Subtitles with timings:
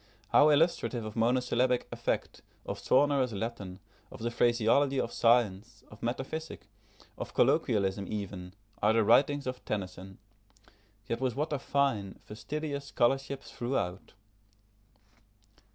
[0.29, 3.77] How illustrative of monosyllabic effect, of sonorous Latin,
[4.11, 6.65] of the phraseology of science, of metaphysic,
[7.19, 10.17] of colloquialism even, are the writings of Tennyson;
[11.07, 14.13] yet with what a fine, fastidious scholarship throughout!